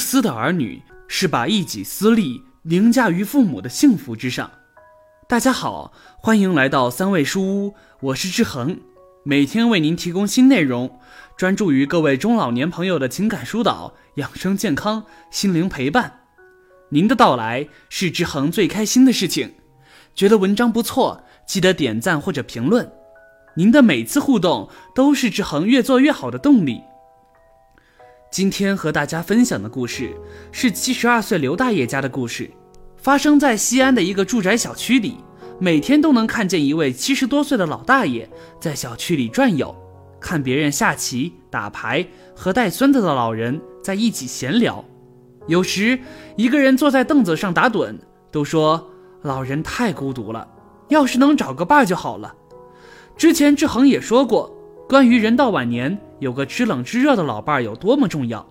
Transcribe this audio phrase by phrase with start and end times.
[0.00, 4.50] 私的儿女是把一己私利凌驾于父母的幸福之上。
[5.28, 8.80] 大家好，欢迎来到三味书屋，我是志恒，
[9.22, 10.98] 每天为您提供新内容，
[11.36, 16.20] 专注于各位中老年朋友的情感疏导、养生健康、心灵陪伴。
[16.88, 19.54] 您的到来是志恒最开心的事情。
[20.14, 22.90] 觉得文章不错，记得点赞或者评论。
[23.54, 26.80] 您的每次互动都是志恒越做越好的动力。
[28.30, 30.14] 今天和大家分享的故事
[30.52, 32.48] 是七十二岁刘大爷家的故事。
[32.96, 35.16] 发生在西安的一个住宅小区里，
[35.58, 38.30] 每天都能看见一位七十多岁的老大爷
[38.60, 39.74] 在小区里转悠，
[40.20, 42.06] 看别人下棋、打牌，
[42.36, 44.84] 和带孙子的老人在一起闲聊。
[45.48, 45.98] 有时
[46.36, 47.98] 一个人坐在凳子上打盹，
[48.30, 48.88] 都说
[49.22, 50.46] 老人太孤独了，
[50.88, 52.32] 要是能找个伴就好了。
[53.16, 54.54] 之前志恒也说过，
[54.90, 58.44] 关于人到晚年有个知冷知热的老伴儿有多么重要。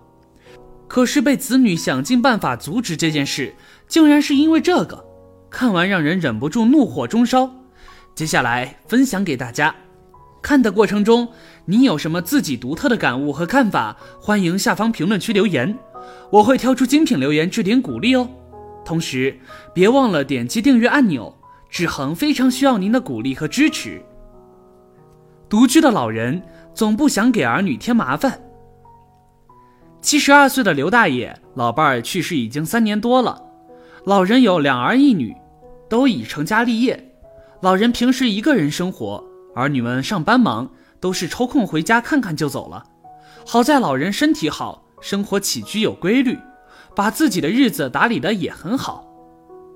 [0.88, 3.54] 可是被子女想尽办法阻止这件事，
[3.86, 5.04] 竟然是因为这个，
[5.50, 7.50] 看完让人忍不住怒火中烧。
[8.14, 9.74] 接下来分享给大家。
[10.40, 11.28] 看的过程中，
[11.66, 13.94] 你有什么自己独特的感悟和看法？
[14.18, 15.78] 欢迎下方评论区留言，
[16.32, 18.26] 我会挑出精品留言置顶鼓励哦。
[18.82, 19.38] 同时，
[19.74, 21.36] 别忘了点击订阅按钮，
[21.68, 24.02] 志恒非常需要您的鼓励和支持。
[25.50, 26.40] 独居的老人
[26.72, 28.40] 总不想给儿女添麻烦。
[30.00, 33.42] 七十二岁的刘大爷，老伴儿去世已经三年多了。
[34.04, 35.36] 老人有两儿一女，
[35.88, 37.12] 都已成家立业。
[37.60, 39.22] 老人平时一个人生活，
[39.56, 40.70] 儿女们上班忙，
[41.00, 42.84] 都是抽空回家看看就走了。
[43.44, 46.38] 好在老人身体好，生活起居有规律，
[46.94, 49.04] 把自己的日子打理得也很好。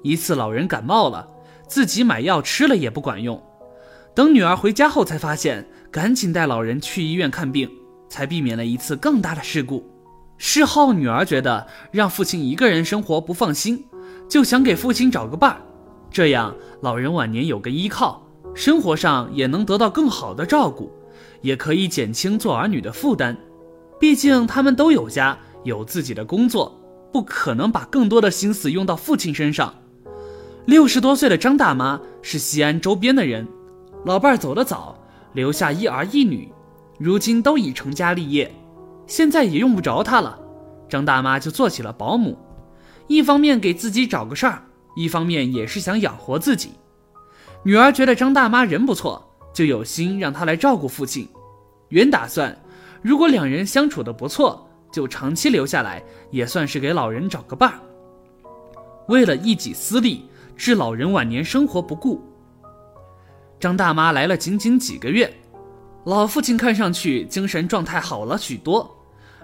[0.04, 1.26] 一次老人感冒了，
[1.66, 3.42] 自己买药吃了也不管用。
[4.14, 7.68] 等女儿回家后，才发现，赶紧带老人去医院看病，
[8.08, 9.84] 才避免了一次更大的事故。
[10.38, 13.84] 事后，女儿觉得让父亲一个人生活不放心，
[14.28, 15.60] 就想给父亲找个伴儿，
[16.12, 18.24] 这样老人晚年有个依靠，
[18.54, 20.92] 生活上也能得到更好的照顾，
[21.40, 23.36] 也可以减轻做儿女的负担。
[23.98, 26.80] 毕竟他们都有家，有自己的工作，
[27.12, 29.74] 不可能把更多的心思用到父亲身上。
[30.66, 33.46] 六十多岁的张大妈是西安周边的人，
[34.04, 34.96] 老伴儿走得早，
[35.32, 36.52] 留下一儿一女，
[36.98, 38.54] 如今都已成家立业。
[39.06, 40.38] 现在也用不着他了，
[40.88, 42.36] 张大妈就做起了保姆，
[43.06, 44.62] 一方面给自己找个事儿，
[44.94, 46.72] 一方面也是想养活自己。
[47.62, 51.26] 女儿觉得张大妈人不错，就有心让她来照顾父亲。
[51.88, 52.54] 原打算，
[53.00, 57.78] 如果两人相处的不错，就长期留下来，也算是给老人找个伴儿。
[59.08, 60.26] 为了一己私利，
[60.56, 62.22] 置老人晚年生活不顾，
[63.64, 65.34] 张大妈来了仅仅几个月。
[66.04, 68.94] 老父亲看上去精神状态好了许多，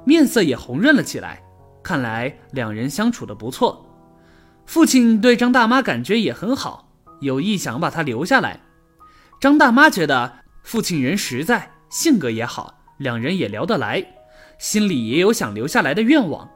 [0.05, 1.43] 面色也红润了起来。
[1.83, 3.83] 看来两人相处的不错。
[4.67, 6.93] 父亲对张大妈感觉也很好，
[7.23, 8.61] 有意想把她留下来。
[9.41, 10.31] 张大妈觉得
[10.65, 14.07] 父亲人实在，性格也好，两人也聊得来，
[14.59, 16.47] 心里也有想留下来的愿望。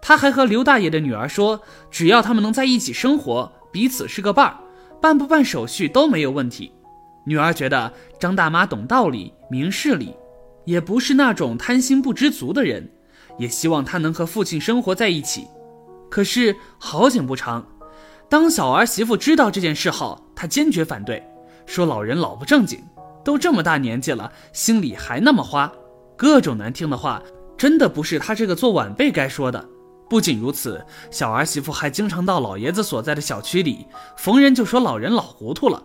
[0.00, 1.60] 她还和刘大爷的女儿说，
[1.90, 4.56] 只要他们能在一起生活，彼此是个伴儿，
[5.02, 6.72] 办不办手续都没有问题。
[7.24, 10.14] 女儿觉得张大妈懂道理、明事理，
[10.64, 12.90] 也不是那种贪心不知足的人，
[13.38, 15.46] 也希望她能和父亲生活在一起。
[16.10, 17.64] 可是好景不长，
[18.28, 21.22] 当小儿媳妇知道这件事后，她坚决反对，
[21.66, 22.82] 说老人老不正经，
[23.24, 25.70] 都这么大年纪了，心里还那么花，
[26.16, 27.22] 各种难听的话，
[27.56, 29.64] 真的不是她这个做晚辈该说的。
[30.08, 33.86] 不仅如此，小儿媳妇还经常到老爷子所在的小区里，
[34.16, 35.80] 逢人就说老人老糊涂了。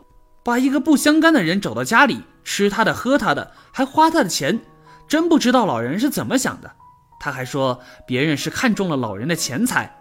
[0.46, 4.60] 把一个不相干的人找到家里吃他的喝他的，还花他的钱，
[5.08, 6.72] 真不知道老人是怎么想的。
[7.20, 9.98] 他还说别人是看中了老人的钱财，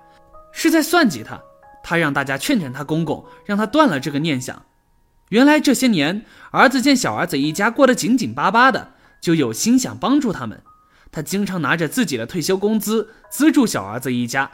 [0.52, 1.40] 是在算计他。
[1.82, 4.66] 他让大家劝劝他公公，让他断了这个念想。
[5.30, 8.90] 原来这些年，儿子见小儿子一家过得紧紧巴巴的，
[9.22, 10.60] 就有心想帮助他们。
[11.10, 14.50] 他经常拿着自己的退休工资资助小儿子一家，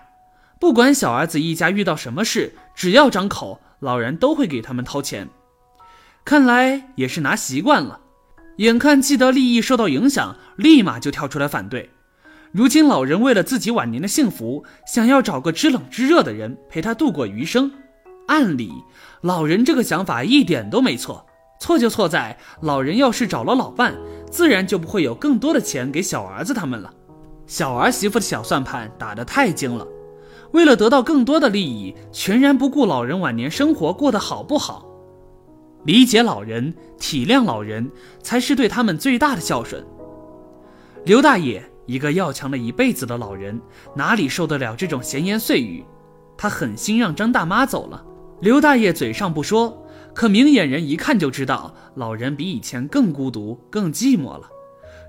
[0.60, 5.28] 不管小儿子一家遇到什么事，只要张口，老人都会给他们掏钱。
[6.24, 8.00] 看来也是拿习惯了，
[8.58, 11.90] 眼看既得利益受到影响，立马就跳出来反对。
[12.52, 17.70] 如今老人为了自己晚年的幸福，想要找个知冷知热的人陪他度过余生。
[18.26, 18.72] 按理，
[19.22, 21.26] 老人这个想法一点都没错，
[21.60, 23.94] 错就错在老人要是找了老伴，
[24.30, 26.92] 自然就不会有更多的钱给小儿子他们了。
[27.46, 29.86] 小儿媳妇的小算盘打得太精了，
[30.52, 34.89] 为了得到更多的利益，全然不顾老人晚年生活过得好不好。
[35.84, 37.90] 理解老人，体谅老人，
[38.22, 39.84] 才是对他们最大的孝顺。
[41.04, 43.58] 刘大爷一个要强了一辈子的老人，
[43.94, 45.84] 哪里受得了这种闲言碎语？
[46.36, 48.04] 他狠心让张大妈走了。
[48.40, 54.42] 刘大爷嘴上不说，可明眼人一看就知道，老人比以前更孤独、更寂寞了。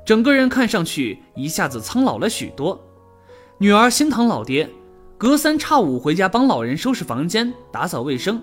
[0.06, 2.82] 整个人看上去一下子苍老了许多。
[3.58, 4.70] 女儿心疼老爹，
[5.18, 8.42] 隔三差五回家帮老人收拾房间、打扫卫生。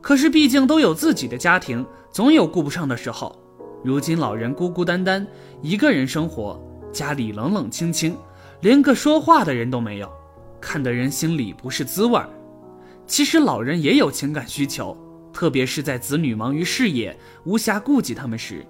[0.00, 3.34] 可是毕竟都有自己的家庭，总有顾不上的时候。
[3.84, 5.24] 如今老人孤孤单单
[5.62, 6.60] 一个人生活，
[6.92, 8.16] 家里冷冷清清，
[8.60, 10.10] 连个说话的人都没有，
[10.60, 12.28] 看得人心里不是滋味儿。
[13.06, 14.96] 其实老人也有情感需求，
[15.32, 18.66] 特别是在子女忙于事业、无暇顾及他们时。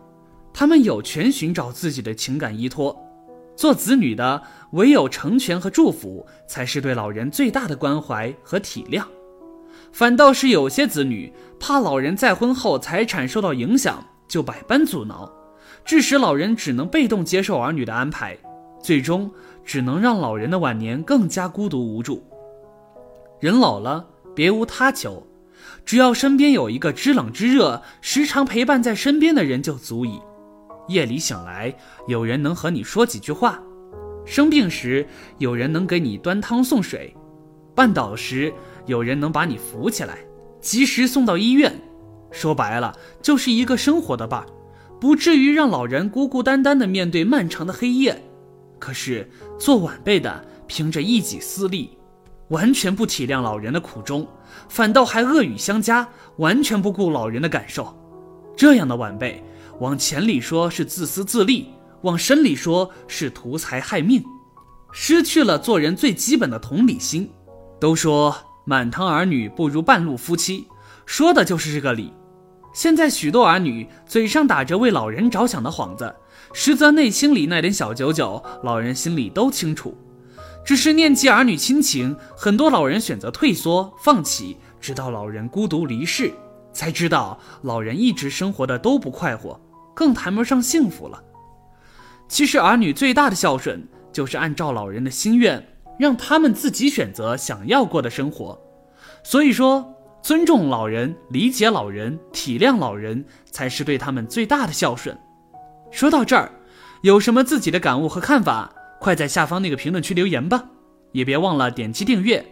[0.53, 2.95] 他们有权寻找自己的情感依托，
[3.55, 4.43] 做子女的
[4.73, 9.05] 唯有成全和祝福，才是对老人最大的关怀和体谅。
[9.97, 15.27] 反倒是有些子女怕老人再婚后财产受到影响，就百般阻挠，
[15.87, 18.37] 致使老人只能被动接受儿女的安排，
[18.79, 19.31] 最终
[19.65, 22.23] 只能让老人的晚年更加孤独无助。
[23.41, 25.27] 人老了，别无他求，
[25.87, 30.21] 只要身边有一个知冷知热、时常陪伴在身边的人就足矣。
[30.89, 31.75] 夜里醒来，
[32.07, 33.55] 有人能和你说几句话；
[34.27, 35.07] 生病时，
[35.39, 37.17] 有人能给你端汤送水；
[37.75, 38.53] 绊倒时，
[38.87, 40.19] 有人能把你扶起来，
[40.61, 41.79] 及时送到医院。
[42.31, 44.47] 说白了，就是一个生活的伴儿，
[45.01, 48.21] 不至于让老人孤孤单单的面对漫长的黑夜。
[48.79, 51.97] 可是做晚辈的，凭着一己私利，
[52.49, 54.27] 完全不体谅老人的苦衷，
[54.69, 57.97] 反倒还恶语相加，完全不顾老人的感受。
[58.57, 59.43] 这样的晚辈。
[59.79, 61.69] 往浅里说是自私自利，
[62.01, 64.25] 往深里说是图财害命，
[64.91, 67.31] 失去了做人最基本的同理心。
[67.79, 68.35] 都说
[68.69, 70.67] 满堂儿女不如半路夫妻，
[71.07, 72.13] 说的就是这个理。
[72.75, 76.13] 现在许多儿女嘴上打着为老人着想的幌子，
[76.53, 79.97] 实则内心里那点小九九，老人心里都清楚。
[80.65, 86.35] 只是念及儿女亲情，很多老人选择退缩放弃，直到老人孤独离世，
[86.73, 89.61] 才知道老人一直生活的都不快活。
[89.95, 91.23] 更谈不上幸福了。
[92.29, 95.65] 其实，儿女最大的孝顺就是按照老人的心愿，
[95.99, 98.59] 让他们自己选择想要过的生活。
[99.23, 105.17] 所以说，尊重老人、理解老人、体谅老人，才是对他们最大的孝顺。
[105.91, 106.51] 说到这儿，
[107.03, 110.65] 有什么自己的感悟和看法，快在下方那个评论区留言吧！
[111.13, 112.45] 也别忘了点击订阅，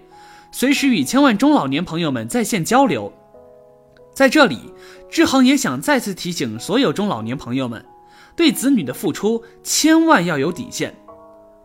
[0.50, 3.12] 随时与千万中老年朋友们在线交流。
[4.14, 4.72] 在这里，
[5.10, 7.84] 志恒也想再次提醒所有中老年朋友们，
[8.36, 10.94] 对子女的付出千万要有底线。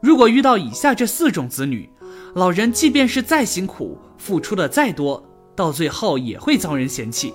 [0.01, 1.89] 如果遇到以下这四种子女，
[2.35, 5.23] 老人即便是再辛苦，付出的再多，
[5.55, 7.33] 到最后也会遭人嫌弃。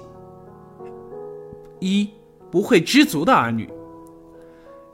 [1.80, 2.08] 一
[2.50, 3.68] 不会知足的儿女。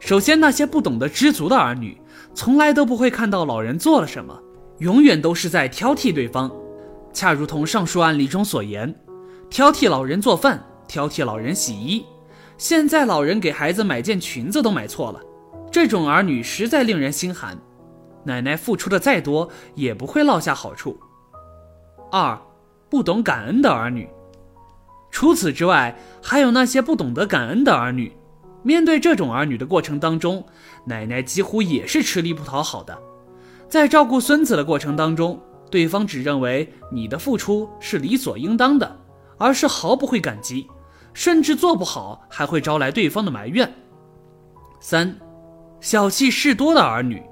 [0.01, 2.01] 首先，那些不懂得知足的儿女，
[2.35, 4.37] 从来都不会看到老人做了什么，
[4.79, 6.51] 永远都是在挑剔对方，
[7.13, 8.93] 恰如同上述案例中所言。
[9.49, 12.05] 挑剔老人做饭，挑剔老人洗衣。
[12.57, 15.21] 现在老人给孩子买件裙子都买错了，
[15.71, 17.59] 这种儿女实在令人心寒。
[18.25, 20.99] 奶奶付出的再多，也不会落下好处。
[22.11, 22.39] 二，
[22.89, 24.09] 不懂感恩的儿女。
[25.11, 28.13] 除此之外，还有那些不懂得感恩的儿女。
[28.63, 30.45] 面对这种儿女的过程当中，
[30.85, 32.99] 奶奶几乎也是吃力不讨好的。
[33.69, 35.41] 在照顾孙子的过程当中，
[35.71, 38.99] 对方只认为你的付出是理所应当的。
[39.43, 40.69] 而是毫不会感激，
[41.15, 43.73] 甚至做不好还会招来对方的埋怨。
[44.81, 45.19] 三，
[45.81, 47.23] 小气事多的儿女。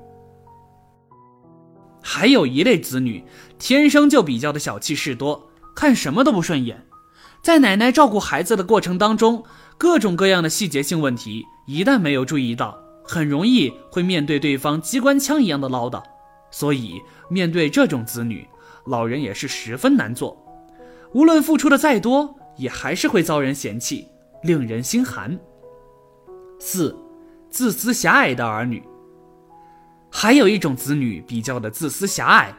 [2.03, 3.25] 还有一类子女，
[3.59, 6.87] 天生就比较的小气事多，看什么都不顺眼。
[7.43, 9.45] 在奶奶照顾孩子的过程当中，
[9.77, 16.03] 各种各样的细节性问题，一旦没有注意到，很容易会面对对方机关枪一样的唠叨。
[16.51, 18.49] 所以，面对这种子女，
[18.87, 20.37] 老人也是十分难做。
[21.13, 24.09] 无论付出的再多，也还是会遭人嫌弃，
[24.43, 25.39] 令人心寒。
[26.59, 26.97] 四，
[27.51, 28.83] 自私狭隘的儿女。
[30.11, 32.55] 还有一种子女比较的自私狭隘，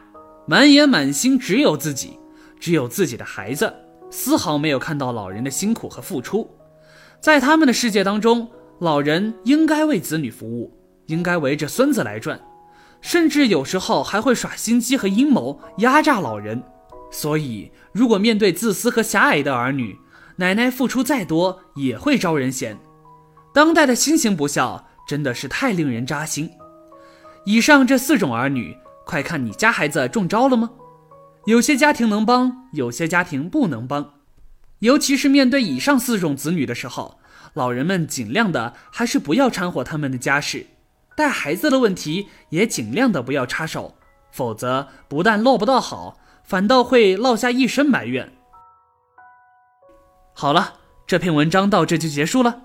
[0.46, 2.18] 满眼满心只有自己，
[2.58, 3.72] 只有自己的孩子，
[4.10, 6.48] 丝毫没有看到老人的辛苦和付出。
[7.20, 10.72] 在他们的世界当中，老人应该为子女服务，
[11.06, 12.40] 应该围着孙子来转，
[13.00, 16.62] 甚至有时候还会耍心机和阴谋，压榨老人。
[17.10, 19.98] 所以，如果面对自私和狭隘的儿女，
[20.36, 22.78] 奶奶付出再多也会招人嫌。
[23.52, 26.50] 当代的新型不孝真的是太令人扎心。
[27.44, 30.70] 以上这四种儿女，快看你家孩子中招了吗？
[31.46, 34.14] 有些家庭能帮，有些家庭不能帮。
[34.80, 37.18] 尤其是面对以上四种子女的时候，
[37.54, 40.66] 老人们尽量的还是不要掺和他们的家事，
[41.16, 43.96] 带孩子的问题也尽量的不要插手，
[44.30, 48.32] 否则不但落不到好，反倒会落下一身埋怨。
[50.34, 50.74] 好了，
[51.06, 52.62] 这篇文章到这就结束了。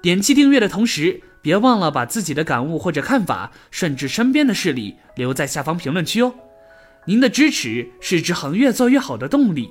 [0.00, 6.34] 点击订阅的同时，别忘了把自己的感悟或者看法，甚至身边的事例留在下方评论区哦。
[7.06, 9.70] 您的支持是志恒越做越好的动力。